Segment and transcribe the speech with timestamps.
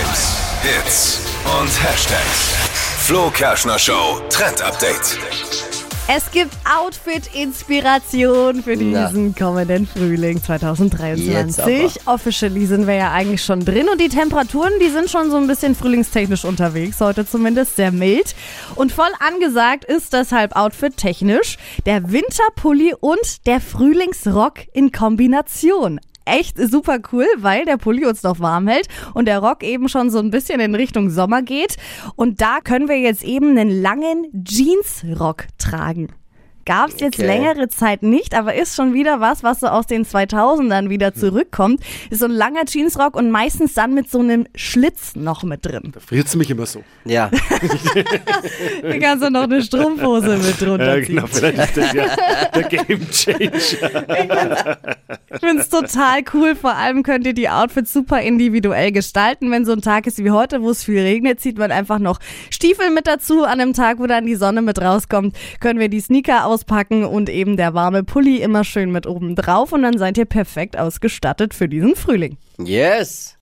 [0.00, 1.20] Hypes, Hits
[1.60, 2.54] und Hashtags.
[3.00, 5.18] Flo Kerschner Show Trend Update.
[6.08, 12.06] Es gibt Outfit-Inspiration für diesen kommenden Frühling Jetzt 2023.
[12.06, 15.46] Officially sind wir ja eigentlich schon drin und die Temperaturen, die sind schon so ein
[15.46, 18.34] bisschen frühlingstechnisch unterwegs, heute zumindest sehr mild.
[18.76, 26.98] Und voll angesagt ist deshalb Outfit-technisch der Winterpulli und der Frühlingsrock in Kombination echt super
[27.12, 30.30] cool, weil der Pulli uns noch warm hält und der Rock eben schon so ein
[30.30, 31.76] bisschen in Richtung Sommer geht.
[32.16, 36.08] Und da können wir jetzt eben einen langen Jeansrock tragen.
[36.66, 37.26] Gab es jetzt Okay.
[37.26, 41.80] längere Zeit nicht, aber ist schon wieder was, was so aus den 2000ern wieder zurückkommt.
[42.10, 45.92] Ist so ein langer Jeansrock und meistens dann mit so einem Schlitz noch mit drin.
[45.98, 46.82] Friert's mich immer so.
[47.04, 47.30] Ja,
[48.82, 51.16] Da kannst du noch eine Strumpfhose mit drunter Ja, ziehen.
[51.16, 52.06] genau, vielleicht ist das ja
[52.54, 54.78] der Game Changer.
[55.32, 56.54] Ich finde es total cool.
[56.54, 59.50] Vor allem könnt ihr die Outfits super individuell gestalten.
[59.50, 62.18] Wenn so ein Tag ist wie heute, wo es viel regnet, zieht man einfach noch
[62.50, 63.44] Stiefel mit dazu.
[63.44, 67.28] An einem Tag, wo dann die Sonne mit rauskommt, können wir die Sneaker auspacken und
[67.28, 69.72] eben der warme Pulli immer schön mit oben drauf.
[69.72, 72.36] Und dann seid ihr perfekt ausgestattet für diesen Frühling.
[72.58, 73.36] yes.